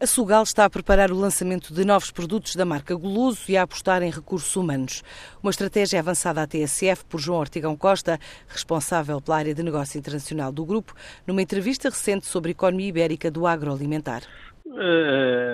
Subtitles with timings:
[0.00, 3.62] A Sugal está a preparar o lançamento de novos produtos da marca Goloso e a
[3.62, 5.02] apostar em recursos humanos.
[5.42, 8.16] Uma estratégia avançada à TSF por João Ortigão Costa,
[8.46, 10.94] responsável pela área de negócio internacional do grupo,
[11.26, 14.22] numa entrevista recente sobre a economia ibérica do agroalimentar.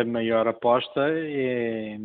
[0.00, 1.97] A maior aposta é,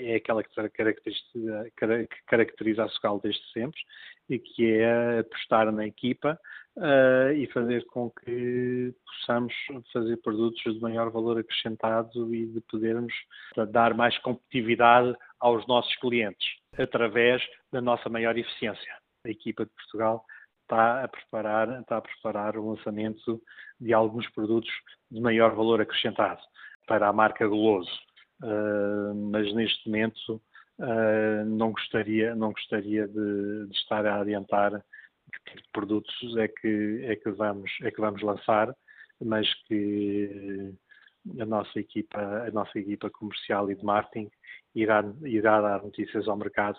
[0.00, 3.80] é, aquela que caracteriza, que caracteriza a Sugal desde sempre
[4.28, 6.38] e que é apostar na equipa
[6.76, 9.52] uh, e fazer com que possamos
[9.92, 13.12] fazer produtos de maior valor acrescentado e de podermos
[13.70, 16.46] dar mais competitividade aos nossos clientes
[16.78, 18.94] através da nossa maior eficiência.
[19.24, 20.24] A equipa de Portugal
[20.62, 23.42] está a preparar, está a preparar o lançamento
[23.80, 24.70] de alguns produtos
[25.10, 26.40] de maior valor acrescentado
[26.86, 27.90] para a marca Goloso.
[28.42, 30.40] Uh, mas neste momento
[30.78, 34.82] uh, não gostaria, não gostaria de, de estar a adiantar
[35.30, 38.74] que tipo de produtos é que, é que, vamos, é que vamos lançar,
[39.20, 40.74] mas que
[41.38, 44.30] a nossa equipa, a nossa equipa comercial e de marketing
[44.74, 46.78] irá, irá dar notícias ao mercado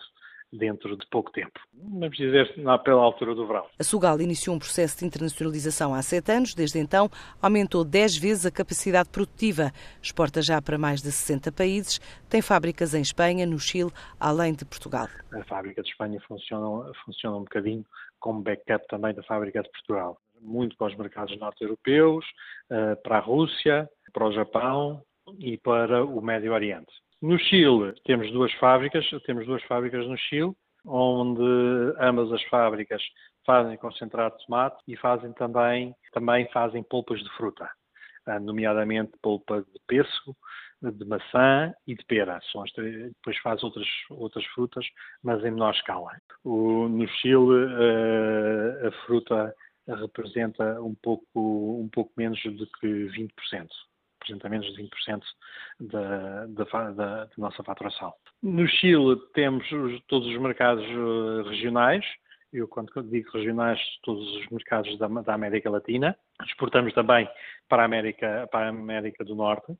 [0.51, 1.59] dentro de pouco tempo.
[1.73, 3.65] Vamos dizer, pela altura do verão.
[3.79, 6.53] A Sugal iniciou um processo de internacionalização há sete anos.
[6.53, 7.09] Desde então,
[7.41, 9.71] aumentou dez vezes a capacidade produtiva.
[10.01, 11.99] Exporta já para mais de 60 países.
[12.29, 15.07] Tem fábricas em Espanha, no Chile, além de Portugal.
[15.33, 17.85] A fábrica de Espanha funciona, funciona um bocadinho
[18.19, 20.17] como backup também da fábrica de Portugal.
[20.39, 22.25] Muito para os mercados norte-europeus,
[22.69, 25.03] eh, para a Rússia, para o Japão
[25.39, 26.91] e para o Médio Oriente.
[27.21, 31.43] No Chile temos duas fábricas, temos duas fábricas no Chile, onde
[31.99, 32.99] ambas as fábricas
[33.45, 37.69] fazem concentrado de tomate e fazem também, também fazem polpas de fruta,
[38.25, 40.35] ah, nomeadamente polpa de pêssego,
[40.81, 42.39] de maçã e de pera.
[42.51, 44.85] São as três, depois faz outras, outras frutas,
[45.21, 46.17] mas em menor escala.
[46.43, 47.67] O, no Chile,
[48.81, 49.55] a, ah, a fruta
[49.87, 51.27] representa um pouco,
[51.79, 53.29] um pouco menos do que 20%
[54.21, 55.23] representa menos de 20%
[55.79, 58.13] da, da, da, da, nossa faturação.
[58.41, 59.67] No Chile temos
[60.07, 62.05] todos os mercados eh, regionais,
[62.53, 66.17] eu quando digo regionais, todos os mercados da, da América Latina.
[66.45, 67.27] Exportamos também
[67.67, 69.73] para a América, para a América do Norte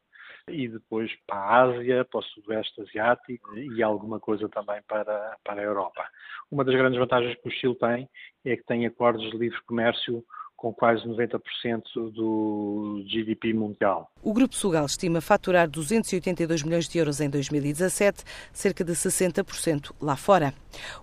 [0.48, 5.62] e depois para a Ásia, para o Sudoeste Asiático e alguma coisa também para, para
[5.62, 6.08] a Europa.
[6.50, 8.10] Uma das grandes vantagens que o Chile tem
[8.46, 10.24] é que tem acordos de livre comércio
[10.62, 11.82] com quase 90%
[12.14, 14.12] do GDP mundial.
[14.22, 18.24] O Grupo Sugal estima faturar 282 milhões de euros em 2017,
[18.54, 20.54] cerca de 60% lá fora.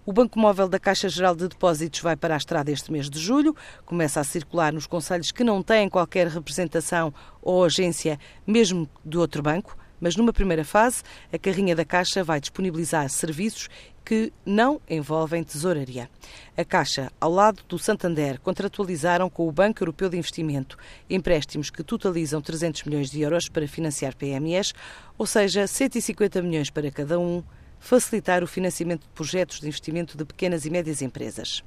[0.06, 3.18] O Banco Móvel da Caixa Geral de Depósitos vai para a estrada este mês de
[3.18, 3.52] julho,
[3.84, 8.16] começa a circular nos conselhos que não têm qualquer representação ou agência,
[8.46, 13.68] mesmo de outro banco mas numa primeira fase, a carrinha da Caixa vai disponibilizar serviços
[14.04, 16.08] que não envolvem tesouraria.
[16.56, 20.78] A Caixa, ao lado do Santander, contratualizaram com o Banco Europeu de Investimento
[21.10, 24.72] empréstimos que totalizam 300 milhões de euros para financiar PMEs,
[25.18, 27.42] ou seja, 150 milhões para cada um,
[27.78, 31.62] facilitar o financiamento de projetos de investimento de pequenas e médias empresas.